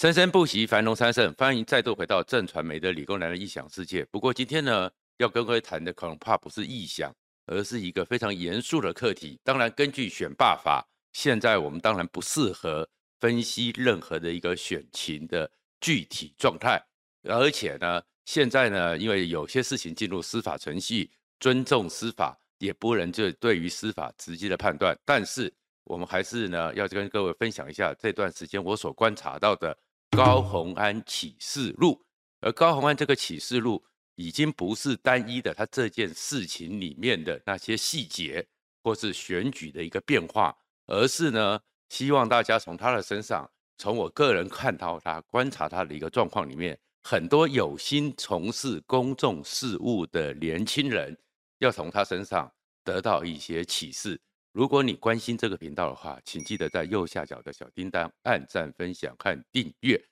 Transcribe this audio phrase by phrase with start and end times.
[0.00, 1.30] 生生不息，繁荣昌盛。
[1.34, 4.02] 欢迎再度回到正传媒的理工男的异想世界。
[4.06, 9.38] 不过今天呢，要跟各位谈的恐怕不是异想，而是一个非常严肃的课题。
[9.44, 10.82] 当然，根据选罢法，
[11.12, 15.50] 现在我们当然不适合分析任何的一个选情的
[15.82, 16.82] 具体状态。
[17.24, 21.10] 而且呢，现在呢，因为有些事情进入司法程序，
[21.40, 24.98] 尊重司法，也不能就对于司法直接的判断。
[25.04, 25.52] 但是
[25.84, 29.76] 我们还是呢，要跟各位分享一下这段时间我所观察到的。
[30.10, 32.00] 高虹安启示录，
[32.40, 33.82] 而高虹安这个启示录
[34.16, 38.46] 已经不是单一的，他这件事情里面的那些细节，
[38.82, 40.54] 或是选举的一个变化，
[40.86, 51.16] 而是呢，希望大家从他的身上，从我个人看到他、观察他的一个状况里面，很多有心从事公众事务的年轻人，
[51.58, 52.52] 要从他身上
[52.84, 54.20] 得到一些启示。
[54.52, 60.02] 如果你关心这个频道的话，请记得在右下角的小叮当按赞、分享和订阅。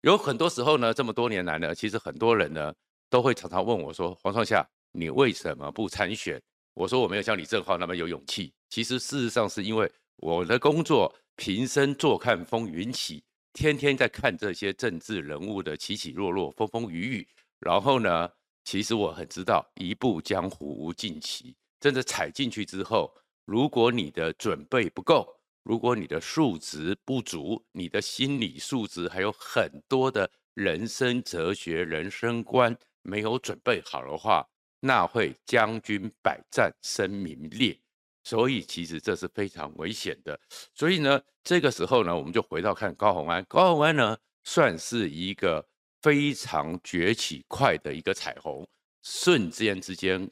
[0.00, 2.74] 有很多时候呢，这么多年来呢，其实很多人呢
[3.08, 6.42] 都会常常问我说：“黄创夏，你为什么不参选？”
[6.74, 13.22] 我说：“我没有像李正浩那么有勇气。”其实事实上是因为我的工作平生坐看风云起，
[13.52, 17.28] 天天在看这些政治人物的起起落落、风风雨雨。
[17.60, 18.28] 然后呢，
[18.64, 23.14] 其实我很知道一步江湖无尽期，真的踩进去之后。
[23.46, 25.26] 如果你的准备不够，
[25.62, 34.44] 如果你的素质不足，你的心理素质还有很多的人生哲学、人生观没有准备好的话，
[34.80, 37.78] 那会将军百战，身名裂。
[38.24, 40.38] 所以其实这是非常危险的。
[40.74, 43.44] 所以呢，这个时候呢，我们就回到看高虹安。
[43.44, 45.64] 高虹安呢，算是一个
[46.02, 48.66] 非常崛起快的一个彩虹，
[49.04, 50.28] 瞬间之间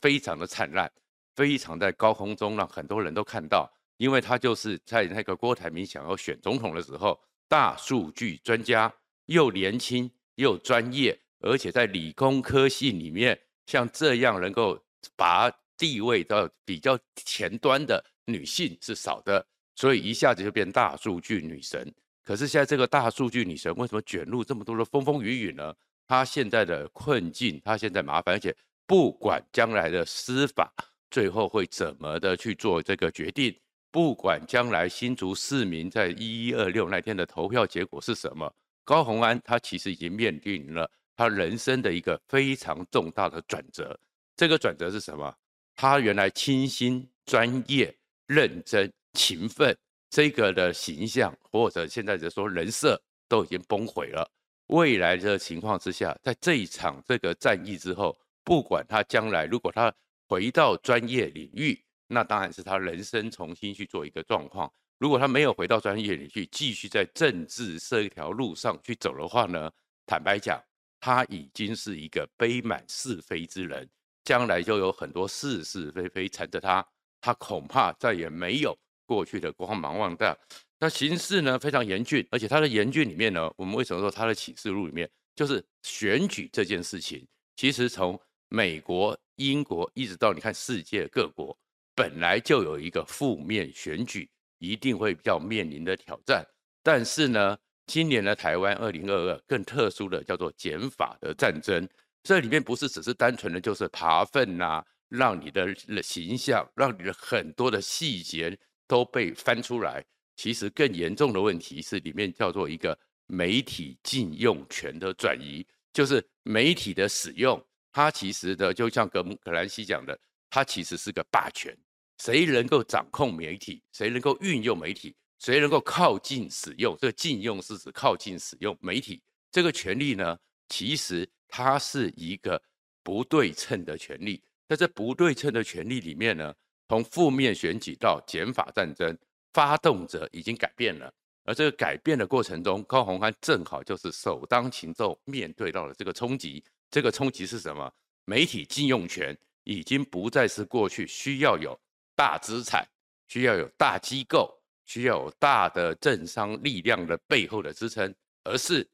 [0.00, 0.90] 非常的灿烂。
[1.36, 8.92] 非常在高空中，让很多人都看到，因为他就是在那个郭台铭想要选总统的时候，大数据专家，
[9.26, 14.82] 又年轻又专业，而且在理工科系里面，像这样能够
[15.14, 21.94] 拔地位到比较前端的女性是少的，所以一下子就变大数据女神。
[22.24, 25.74] 可是现在这个大数据女神为什么卷入这么多的风风雨雨呢？
[26.08, 30.72] 她现在的困境，她现在麻烦，而且不管将来的司法。
[31.16, 33.58] 最后会怎么的去做这个决定？
[33.90, 38.54] 不管将来新竹市民在一一二六那天的投票结果是什么，
[38.84, 43.98] 高虹安他其实已经面临了他人生的一个非常重大的转折。
[44.36, 45.34] 这个转折是什么？
[45.74, 47.96] 他原来清新、专业、
[48.26, 49.74] 认真、勤奋
[50.10, 54.30] 这个的形象，或者现在就说人设都已经崩毁了。
[54.66, 59.90] 未来的情况之下，在这一场这个战役之后，不管他将来如果他
[60.28, 64.72] 回到专业领域，那当然是他人生重新去做一个状况。
[64.98, 69.70] 如果他没有回到专业领域，继续在政治这一条路上去走的话呢，
[70.06, 70.58] 坦白讲，
[71.00, 73.88] 他已经是一个背满是非之人，
[74.24, 76.86] 将来就有很多是是非非缠着他，
[77.20, 80.36] 他恐怕再也没有过去的光芒万丈。
[80.78, 89.18] 那形势呢非常严峻，而且他的严峻里面呢，我们为什么说他的启示录里面就是选举这件事情，其实从美国。
[89.36, 91.54] 英国一直到你看世界各国，
[91.94, 94.26] 本来就有一个负面选举，
[94.56, 96.42] 一定会要面临的挑战。
[96.82, 97.54] 但是呢，
[97.86, 101.86] 今年的台湾二零二二更特殊的叫做减法的战争，
[102.22, 105.68] 这里面不是只是单纯的就是爬粪呐，让你的
[106.02, 108.58] 形象，让你的很多的细节
[108.88, 110.02] 都被翻出来。
[110.34, 117.62] 其实更严重的问题是里面叫做一个媒体禁用权的转移，就是媒体的使用。
[117.96, 120.18] 他其实的，就像格格兰西讲的，
[120.50, 121.74] 他其实是个霸权。
[122.18, 130.38] 谁能够掌控媒体，谁能够运用媒体，谁能够靠近使用这个禁用是指靠近使用媒体这个权利呢？
[130.68, 132.62] 其实它是一个
[133.02, 134.44] 不对称的权利。
[134.68, 136.54] 在这不对称的权利里面呢，
[136.90, 139.16] 从负面选举到减法战争，
[139.54, 141.10] 发动者已经改变了。
[141.44, 146.62] 而这个改变的过程中，高虹安正好就是首当其冲面对到了这个冲击。
[146.90, 147.92] 这个冲击是什么？
[148.24, 151.78] 媒体禁用权已经不再是过去需要有
[152.16, 152.84] 大资产、
[153.28, 154.52] 需要有大机构、
[154.84, 158.12] 需要有大的政商力量的背后的支撑，
[158.42, 158.84] 而是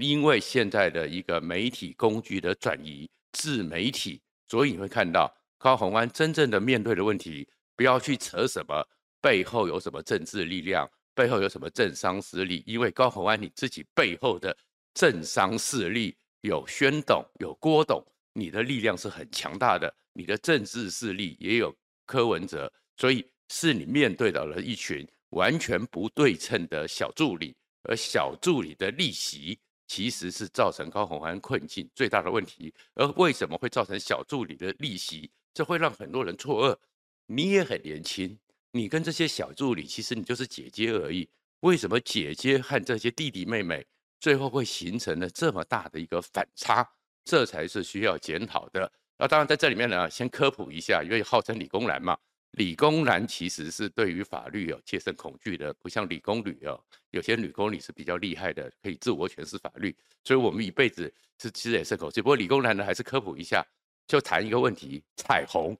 [0.00, 8.86] 因为现在的一个媒体工具的转移，自媒体，所以你会看到高虹安真正的面对的问题，不要去扯什么
[9.22, 14.54] 背后有什么政治力量，背后有什么政商势力，因为高虹安你自己背后的
[14.92, 16.14] 政商势力。
[16.46, 18.00] 有宣董，有郭董，
[18.32, 21.76] 你的力量是很强大的，你的政治势力也有
[22.06, 29.58] 柯文哲，所以是你面对到了一群完全不对称的小助理，而小助理的逆袭
[29.88, 32.72] 其实是造成高虹安困境最大的问题。
[32.94, 35.30] 而为什么会造成小助理的逆袭？
[35.52, 36.78] 这会让很多人错愕。
[37.26, 38.38] 你也很年轻，
[38.70, 41.28] 你跟这些小助理其实你就是姐姐而已。
[41.60, 43.84] 为什么姐姐和这些弟弟妹妹
[44.18, 46.88] 最后会形成了这么大的一个反差？
[47.24, 48.90] 这才是需要检讨的。
[49.18, 52.16] 那当然在这里面呢，先科普一下，因为号称理工男嘛。
[52.52, 56.80] 理工男其实是对于法律有切身恐惧的，不像理工女哦，
[57.10, 59.94] 有些理工女是比较厉害的，可以自我诠释法律。
[60.24, 62.22] 所以我们一辈子是其实也是口气。
[62.22, 63.62] 不过理工男呢，还是科普一下，
[64.06, 65.76] 就谈一个问题：彩虹。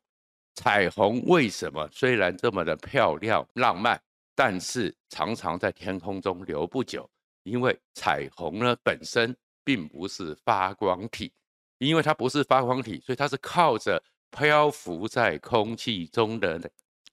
[0.55, 4.01] 彩虹为什么虽然这么的漂亮浪漫，
[4.35, 7.09] 但是常常在天空中留不久？
[7.47, 9.35] 因为彩虹呢本身
[9.65, 11.33] 并不是发光体，
[11.79, 14.03] 因为它不是发光体，所以它是靠着。
[14.29, 16.61] 漂浮在空气中的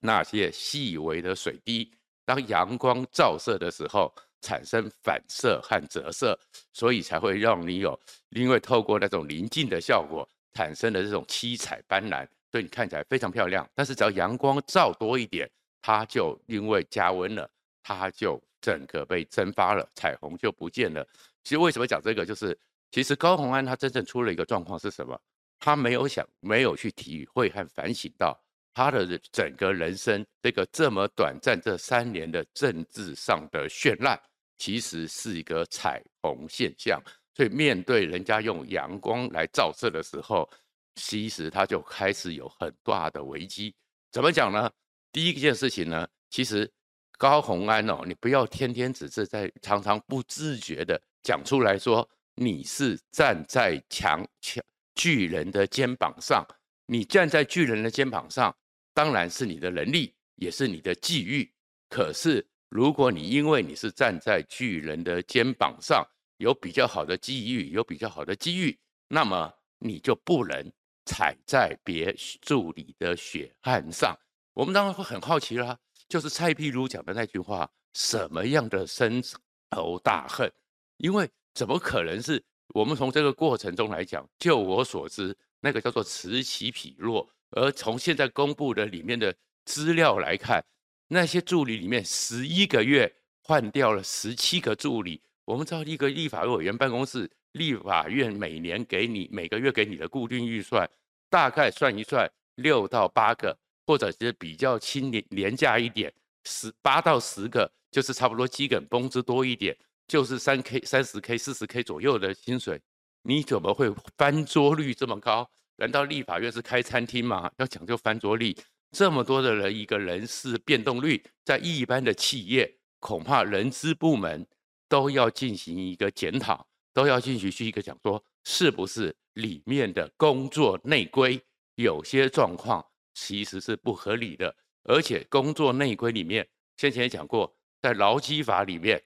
[0.00, 1.90] 那些细微的水滴，
[2.22, 6.38] 当阳光照射的时候，产生反射和折射，
[6.74, 7.98] 所以才会让你有，
[8.30, 13.66] 因为透过那种临近的效果，产生的这种七彩斑斓，所以你看起来非常漂亮。
[13.74, 15.50] 但是只要阳光照多一点，
[15.80, 17.48] 它就因为加温了，
[17.82, 21.06] 它就整个被蒸发了，彩虹就不见了。
[21.42, 22.58] 其实为什么讲这个，就是
[22.90, 25.20] 其实高虹安他真正出了一个状况是什么？
[25.58, 28.34] 他没有想，没有去体会和反省到
[28.72, 34.18] 他的整个人生，这个这么短暂这三年的政治上的绚烂，
[34.56, 36.98] 其实是一个彩虹现象。
[37.34, 40.48] 所以面对人家用阳光来照射的时候，
[40.94, 43.74] 其实他就开始有很大的危机。
[44.10, 44.70] 怎么讲呢？
[45.12, 46.70] 第一件事情呢，其实
[47.18, 54.62] 高虹安哦，你不要天天只是在常常不自觉的讲出来说你是站在强强。
[54.96, 56.46] 巨人的肩膀上，
[56.86, 58.56] 你站在巨人的肩膀上，
[58.94, 61.52] 当然是你的能力，也是你的际遇。
[61.88, 66.06] 可是，如果你因为你是站在巨人的肩膀上，
[66.36, 68.78] 有比较好的机遇，有比较好的机遇，
[69.08, 70.72] 那么你就不能
[71.04, 74.16] 踩在别助理的血汗上。
[74.52, 75.76] 我们当然会很好奇啦，
[76.08, 79.22] 就是蔡壁如讲的那句话：什么样的深
[79.70, 80.50] 仇大恨？
[80.98, 82.42] 因为怎么可能是？
[82.68, 87.28] 我们从这个过程中来讲，就我所知，那个叫做此起彼落。
[87.50, 89.32] 而从现在公布的里面的
[89.64, 90.64] 资料来看，
[91.06, 95.22] 那些助理里面，十一个月换掉了十七个助理。
[95.44, 100.90] 我们知道一个立法委员办公室，立法院每年给你每个月给你的固定预算，
[101.30, 106.12] 大概算一算六到八个，或者是比较轻廉廉价一点，
[106.44, 109.76] 十八到十个，就是差不多基本工资多一点。
[110.06, 112.78] 就是三 K、三十 K、四十 K 左右的薪水，
[113.22, 115.50] 你怎么会 翻桌率这么高？
[115.76, 117.50] 难道立法院是开餐厅吗？
[117.56, 118.54] 要讲究翻桌率，
[118.92, 124.46] 这么多的人，一个人事变动率，在一般的企业，恐怕人资部门
[124.90, 131.40] 都要进行一个检讨，都要进行去一个讲说，是不是里面的工作内规
[131.76, 132.84] 有些状况
[133.14, 136.46] 其实是不合理的，而且工作内规里面，
[136.76, 139.02] 先前也讲过，在劳基法里面。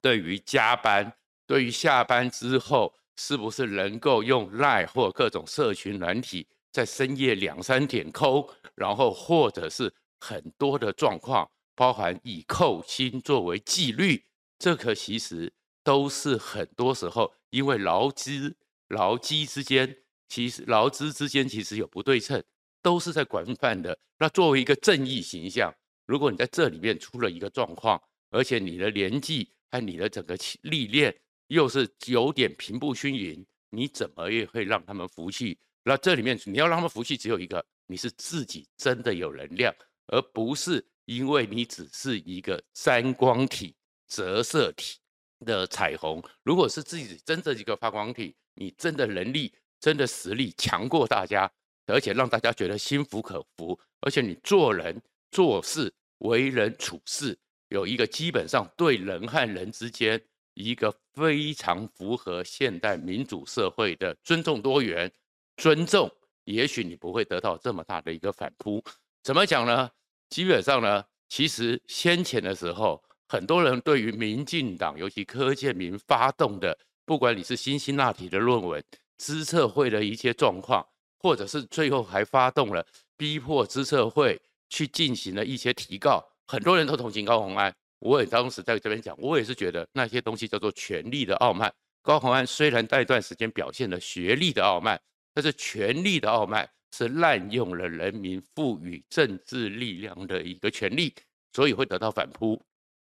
[0.00, 1.16] 对于加班，
[1.46, 14.24] 对于下班之后是不是能够用 LINE 或各种社群软体在深夜两三点扣，然后或者是很多的状况，包含以扣薪作为纪律，
[14.58, 15.52] 这个其实
[15.84, 18.56] 都是很多时候因为劳资
[18.88, 19.98] 劳基之间，
[20.28, 22.42] 其实劳资之间其实有不对称，
[22.82, 23.96] 都是在广泛的。
[24.18, 25.72] 那作为一个正义形象，
[26.04, 31.14] 如果你在这里面出了一个状况，而且你的年纪，和你的整个历练
[31.46, 35.58] 又是有点平步青云，你怎么也会让他们服气？
[35.84, 39.74] 那这里面你要让他们服气，只有一个，你是自己真的有能量，
[40.06, 43.74] 而不是因为你只是一个三光体、
[44.06, 44.98] 折射体
[45.44, 46.22] 的彩虹。
[46.42, 51.50] 如果是自己真的一个发光体，你真的能力、真的实力强过大家，
[51.86, 57.38] 而且让大家觉得心服口服，而且你做人做事、为人处事。
[57.68, 60.20] 有一个基本上对人和人之间
[60.54, 65.10] 一个非常符合现代民主社会的尊重多元、
[65.56, 66.10] 尊重，
[66.44, 68.84] 也许你不会得到这么大的一个反扑。
[69.22, 69.90] 怎么讲呢？
[70.28, 78.84] 基本上呢，其实先前的时候，很多人对于民进党，尤其柯建铭发动的，不管你是辛辛那提的论文、
[79.16, 80.86] 资策会的一些状况，
[81.22, 82.84] 或者是最后还发动了
[83.16, 86.26] 逼迫资策会去进行了一些提告。
[86.46, 91.72] 很多人都同情高虹安，我也当时在这边讲，我也是觉得那些东西叫做权力的傲慢。
[92.02, 95.00] 高虹安虽然那一段时间表现了学历的傲慢，
[95.32, 101.14] 但是权力的傲慢是滥用了人民赋予政治力量的一个权力，
[101.52, 102.60] 所以会得到反扑。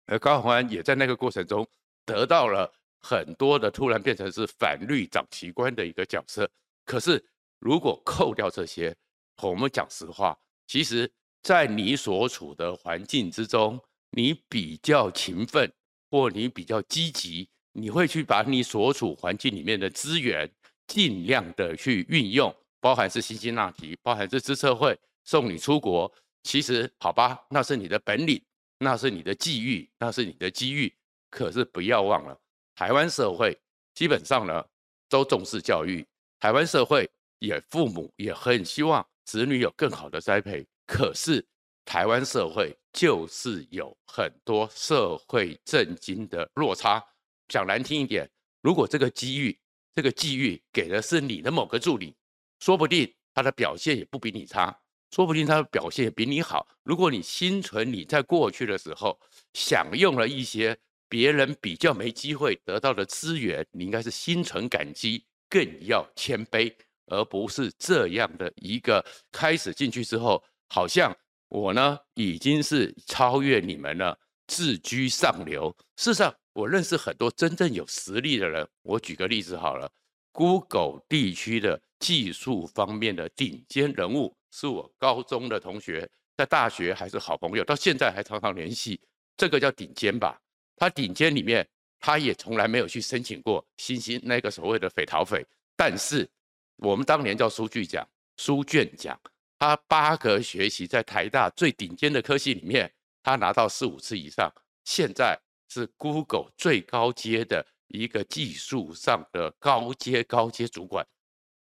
[0.07, 1.67] 而高虹安也在那个过程中
[2.05, 2.71] 得到了
[3.01, 6.51] 很多的突然变成是反绿长旗官的一个角色。
[6.85, 7.25] 可是
[7.59, 8.95] 如果扣掉这些，
[9.43, 11.11] 我们讲实话，其实
[11.43, 15.73] 在你所处的环境之中，你比较勤奋
[16.11, 20.51] 或你比较积极，你会去把你所处环境里面的资源
[20.87, 26.13] 尽量的去运用，包含是辛辛那提，包含是资策会送你出国。
[26.45, 28.43] 其实好吧，那是你的本领，
[28.79, 30.95] 那是你的际遇，那是你的机遇。
[31.31, 32.41] 可是不要忘了，
[32.75, 33.55] 台湾社会
[33.95, 34.65] 基本上呢
[35.11, 36.07] 都重视教育，
[36.41, 40.67] 台湾社会也父母也很希望子女有更好的栽培。
[40.87, 41.47] 可是
[41.85, 47.03] 台湾社会就是有很多社会震惊的落差。
[47.49, 48.31] 讲难听一点，
[48.61, 49.59] 如果这个机遇，
[49.95, 52.15] 这个机遇给的是你的某个助理，
[52.61, 54.81] 说不定他的表现也不比你差。
[55.11, 56.69] 说不定他的表现也比你好。
[56.83, 59.19] 如果你心存你在过去的时候
[59.55, 60.77] 享用了一些
[61.09, 66.71] 别人比较没机会得到的资源，你应该是心存感激，更要谦卑，
[67.09, 71.17] 而不是这样的一个开始进去之后，好像
[71.49, 75.75] 我呢已经是超越你们了，自居上流。
[75.97, 78.67] 事实上，我认识很多真正有实力的人。
[78.83, 79.91] 我举个例子好了
[80.33, 84.35] ，Google 地区的技术方面的顶尖人物。
[84.51, 88.99] 是我高中的同学，在大学还是好朋友，到现在还常常联系。
[89.37, 90.41] 这个叫顶尖吧？
[90.75, 91.69] 他顶尖里面，
[92.01, 95.47] 他也从来没有去申请过星星那个所谓的匪逃匪。
[95.77, 96.29] 但是
[96.79, 98.07] 我们当年叫书具奖、
[98.37, 99.19] 书卷奖，
[99.59, 102.93] 他八个学习在台大最顶尖的科系里面，
[103.23, 104.53] 他拿到四五次以上。
[104.85, 111.07] 现在是 Google 最高阶的一个技术上的高阶高阶主管。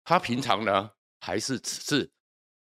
[0.04, 2.10] 他平常呢，还是只是。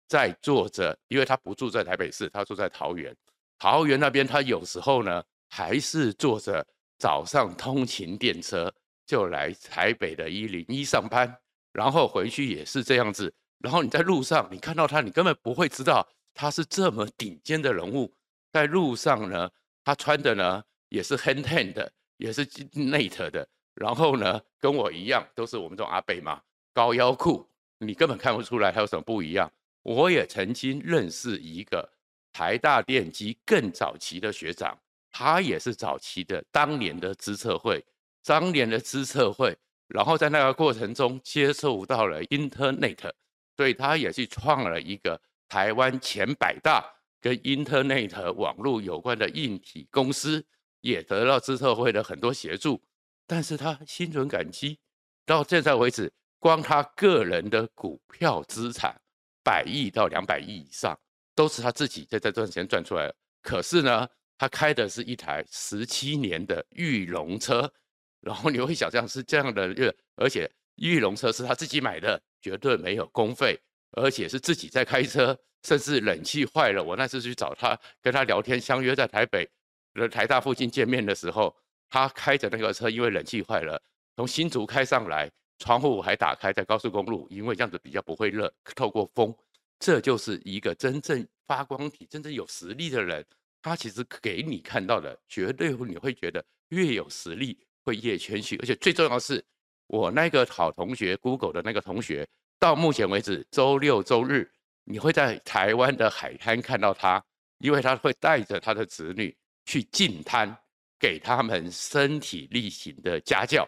[0.09, 3.13] 在做着，因为他不住在台北市，他住在桃园。
[3.59, 6.65] 桃园那边，他有时候呢，还是坐着
[6.97, 8.73] 早上通勤电车
[9.05, 11.37] 就来台北的一零一上班，
[11.77, 13.31] 然后回去也是这样子。
[13.59, 18.11] 然后你在路上，你看到他，你根本不会知道他是这么顶尖的人物。
[18.51, 19.47] 在路上呢，
[19.83, 23.47] 他穿的呢也是 hand hand 的，也是 net 的。
[23.75, 26.41] 然后呢，跟我一样，都是我们这种阿伯嘛，
[26.73, 29.51] 高腰裤，你根本看不出来他有什么不一样。
[29.83, 31.87] 我也曾经认识一个
[32.33, 34.75] 台大电机更早期的学长，
[35.11, 37.85] 他也是早期的当年的资策会，
[38.25, 39.55] 当年的资策会，
[39.87, 43.11] 然后在那个过程中接受到了 Internet，
[43.55, 46.83] 所以他也去创了一个台湾前百大
[47.21, 50.45] 跟 Internet 网络有关的硬体公司，
[50.81, 52.81] 也得到资策会的很多协助，
[53.25, 54.79] 但是他心存感激，
[55.25, 58.99] 到现在为止，光他个人的股票资产。
[59.43, 60.99] 百亿到两百亿以上，
[61.33, 63.15] 都是他自己在这段时间赚出来的。
[63.41, 64.05] 可是呢，
[64.37, 67.71] 他开的是一台十七年的裕隆车，
[68.21, 73.59] 然后你会想象是这样的，而且裕隆车是他自己买的，绝对没有公费，
[73.91, 79.49] 而且是自己在开车，甚至冷气坏了，我那次去找他，跟他聊天，相约在台北
[79.93, 81.55] 的台大附近见面的时候，
[81.89, 83.81] 他开着那个车，因为冷气坏了，
[84.15, 85.31] 从新竹开上来。
[85.59, 89.35] 窗户还打开在高速公路，因为这样子比较不会热，透过风，
[89.79, 93.25] 这就是一个真正发光体、真正有实力的人。
[93.59, 97.57] 他其实给你看到的，绝对你会觉得越有实力
[97.87, 98.57] 会越谦虚。
[98.57, 99.41] 而且最重要的是，
[99.87, 102.27] 我那个好同学，Google 的那个同学，
[102.59, 104.51] 到目前为止，周六周日
[104.83, 107.23] 你会在台湾的海滩看到他，
[107.59, 109.33] 因为他会带着他的子女
[109.65, 110.53] 去进滩，
[110.99, 113.65] 给他们身体力行的家教。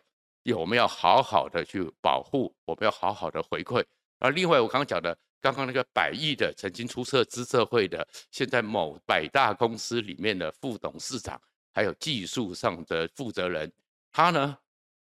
[0.56, 3.86] 我们要好好的去保护，我们要好好的回馈。
[4.18, 11.40] 而另外，我刚刚讲的，刚刚那个百亿的曾经出色资社会的，现在某百大公司里面的副董事长，
[11.72, 13.72] 还有技术上的负责人，
[14.12, 14.58] 他呢，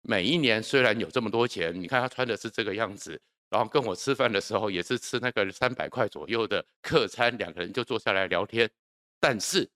[0.01, 8.69] 每一年虽然有这么多钱，你看他穿的是这个样子，然后跟我吃饭的时候也是吃那个三百块左右的客餐，两个人就坐下来聊天。
[9.19, 9.69] 但是，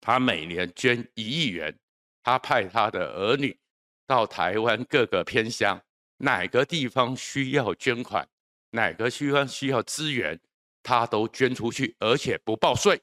[0.00, 1.78] 他每年捐一亿元，
[2.22, 3.58] 他派他的儿女。
[4.06, 5.78] 到台湾各个偏乡，
[6.16, 8.26] 哪个地方需要捐款，
[8.70, 10.40] 哪个地方需要资源，
[10.82, 13.02] 他都捐出去，而且不报税，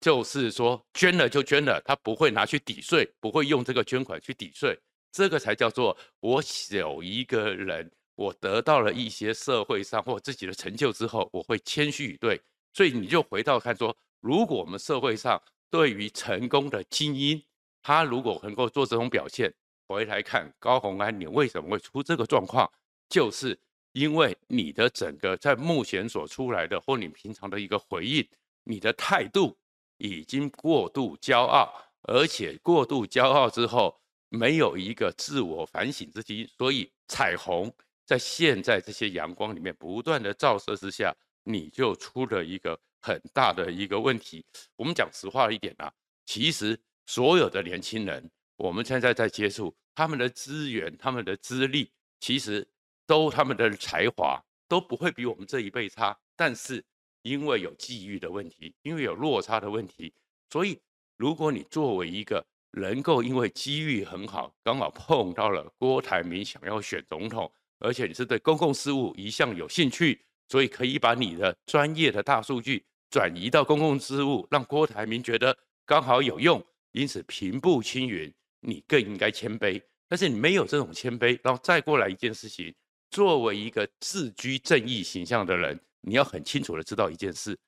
[0.00, 4.78] 就是说捐了就捐了，他不会拿去抵税，不会用这个捐款去抵税，
[5.12, 12.40] 这个才叫做我有一个人，我得到了一些社会上或自己的成就之后，我会谦虚以对。
[12.72, 15.40] 所以你就回到看说，如果我们社会上
[15.70, 17.42] 对于成功的精英，
[17.82, 19.52] 他如果能够做这种表现。
[19.86, 22.70] 回来看高虹安，你为什么会出这个状况？
[23.08, 23.58] 就是
[23.90, 28.24] 因为你的整个在目前所出来的，或你平常的一个回应，
[28.62, 29.58] 你的态度
[30.00, 31.70] 已经过度骄傲，
[32.02, 37.70] 而且过度骄傲之后，没有一个自我反省之机，所以彩虹
[38.06, 41.14] 在现在这些阳光里面不断的照射之下，
[41.44, 44.44] 你就出了一个很大的一个问题。
[44.76, 45.92] 我们讲实话一点啊，
[46.24, 52.66] 其实所有的年轻人，我们现在在接触他们的资源、他们的资历，其实
[53.06, 56.82] 都他们的才华都不会比我们这一辈差，但是
[57.22, 60.12] 因为有际遇的问题，因为有落差的问题，
[60.50, 60.78] 所以
[61.16, 79.82] 如果你作为一个能够因为机遇很好，刚好碰到了郭台铭想要选总统，而且你是对公共事务一向有兴趣，所以可以把你的专业的大数据转移到公共事务，让郭台铭觉得刚好有用，因此平步青云，你更应该谦卑。
[80.08, 82.74] 但是你没有这种谦卑，然后再过来一件事情，
[83.10, 87.58] 作为一个自居正义形象的人，你要很清楚的知道一件事：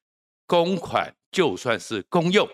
[0.46, 2.48] 公款就算是公用。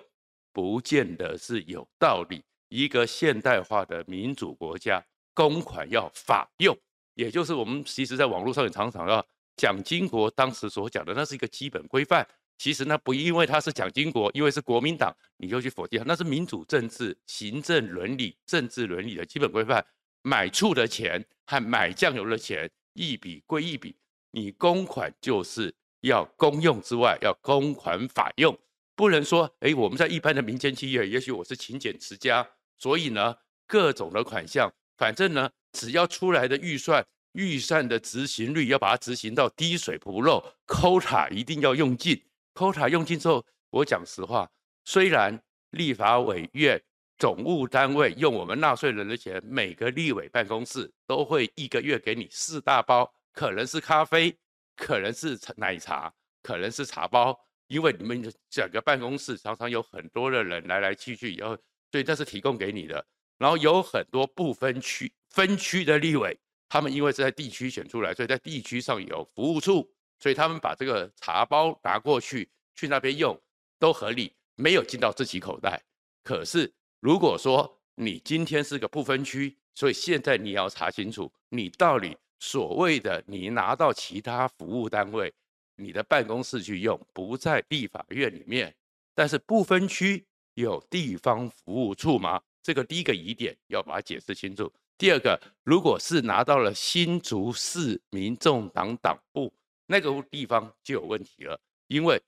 [0.53, 2.43] 不见得是有道理。
[2.69, 6.77] 一个现代化的民主国家，公款要法用，
[7.15, 9.25] 也就是我们其实在网络上也常常要
[9.57, 12.27] 蒋经国当时所讲的，那是一个基本规范。
[12.59, 19.85] 其实呢，不因为他是蒋经国，因为是国民党，你就去否定他，那是民主政治、行政伦理、政治伦理的基本规范。
[20.23, 23.95] 买醋的钱和买酱油的钱一笔归一笔，
[24.31, 28.57] 你公款就是要公用之外，要公款法用。
[28.95, 42.21] 不能说，哎，我们在一般的民间企业，也许我是勤俭持家，所以呢，各种的款项，反正呢，只要出来的预算，预算的执行率要把它执行到滴水不漏，quota 一定要用尽
[42.55, 44.51] ，quota 用尽之后，我讲实话，
[44.85, 46.83] 虽然立法委员
[47.19, 54.37] 总务单位用我们纳税人的钱，每个立委办公室都会一个月给你四大包，可能是咖啡，
[54.75, 57.39] 可能是奶茶，可能是茶包。
[57.69, 61.57] 因为你们整个办公室常常有很多的人来来去去，然后
[61.93, 63.07] 所以这是提供给你的。
[63.37, 66.37] 然后有很多不分区分区的立委，
[66.69, 73.41] 他们因为是在地区选出来，所以在地区上有服务处，所以他们把这个茶包拿过去去那边用
[73.79, 75.81] 都合理，没有进到自己口袋。
[76.25, 85.33] 可是如果说你今天是个不分区，所以现在你要查清楚，你到底所谓的你拿到其他服务单位。
[85.81, 88.75] 你的办公室去用，不在立法院里面，
[89.15, 92.43] 但是不分区有地方服务处吗？
[92.61, 94.73] 这个第一个疑点要把它解释清楚。
[94.97, 99.53] 第二个，如果是拿到了新竹市民众党党部
[99.87, 102.21] 那个地方就有问题了，因为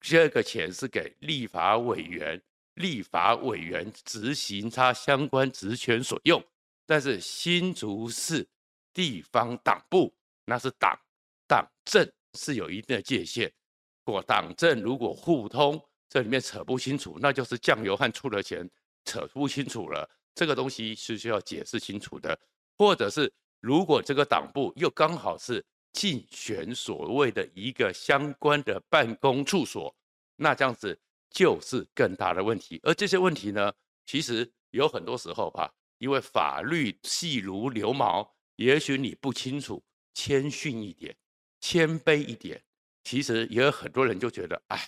[0.00, 2.40] 这个钱是给立法委员，
[2.76, 6.42] 立法委员执行他相关职权所用，
[6.86, 8.48] 但是新竹市
[8.94, 10.14] 地方党部
[10.46, 10.98] 那是党
[11.46, 12.10] 党政。
[12.36, 13.48] 是有一定的界限，
[14.02, 18.68] 果党政如果互通，这里面扯不清楚，那就是酱油和醋的钱
[19.04, 20.10] 扯不清楚了。
[20.34, 22.36] 这个东西是需要解释清楚的，
[22.76, 29.94] 或者是如果这个党部又刚好是竞选所谓的一个相关的办公处所，
[30.34, 30.98] 那这样子
[31.30, 32.80] 就是更大的问题。
[32.82, 33.72] 而这些问题呢，
[34.06, 41.16] 其实有很多时候吧，因为法律细如牛毛，也许你不清楚，谦逊一点。
[41.60, 42.62] 谦卑一点，
[43.02, 44.86] 其实也有很多人就觉得，哎，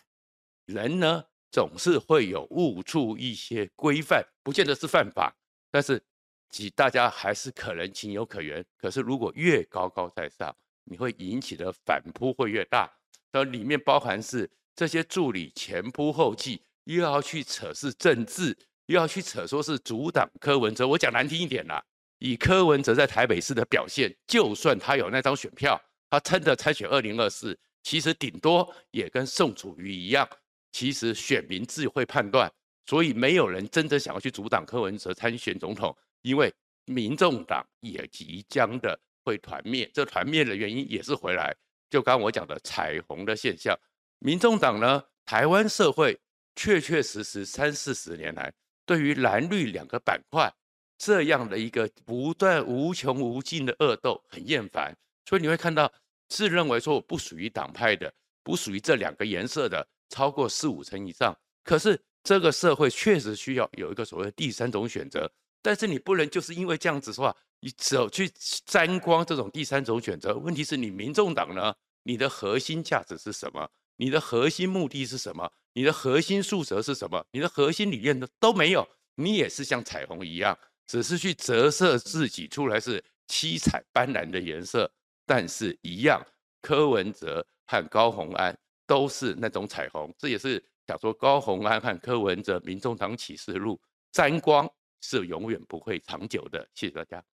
[0.66, 5.34] 人呢总是会有误触一些规范，不见得是犯法，
[5.70, 6.04] 但是
[6.50, 8.62] 其大家还是可能情有可原。
[8.76, 12.92] 可是如果越高高在上，你会引起的反扑会越大。
[13.32, 20.86] 那里面包含是这些助理前仆后继，又要去扯是政治，又要去扯说是阻挡柯文哲。
[20.86, 21.82] 我讲难听一点啦，
[22.18, 25.80] 以柯文哲在台北市的表现，就算他有那张选票。
[26.08, 30.26] 他真的参选二零二四，其实顶多也跟宋楚瑜一样，
[30.70, 32.50] 其实选民自会判断，
[32.86, 41.52] 所以没有人真的想要去阻挡柯文哲参选总统，因为民众党也即将的会团灭，这团灭的原因也是回来，
[41.90, 43.76] 就刚刚我讲的彩虹的现象，
[44.20, 46.16] 民众党呢，台湾社会
[46.54, 48.52] 确确实实三四十年来，
[48.86, 50.50] 对于蓝绿两个板块
[50.98, 54.96] 这样的一个不断无穷无尽的恶斗很厌烦。
[55.24, 55.92] 所以你会看到，
[56.28, 61.36] 自认为说我不属于党派的，不属于这两个颜色的，超过四五成以上。
[61.64, 65.30] 可是这个社会确实需要有一个所谓的第三种选择，
[65.62, 68.30] 但是你不能就是因为这样子的话，你走去
[68.64, 70.34] 沾光这种第三种选择。
[70.36, 71.74] 问题是你民众党呢？
[72.04, 73.68] 你的核心价值是什么？
[73.96, 75.50] 你的核心目的是什么？
[75.72, 77.24] 你的核心诉求是什么？
[77.32, 80.56] 你的核心理念呢都没有，你也是像彩虹一样，
[80.86, 84.90] 只是去折射自己出来是七彩斑斓的颜色。
[85.26, 86.24] 但是，一样，
[86.62, 93.80] 柯文哲和高虹安都是那种彩虹，这也是想说高虹安和柯文哲、民众党启示录
[94.12, 94.70] 沾光，
[95.00, 96.68] 是永远不会长久的。
[96.74, 97.35] 谢谢大家。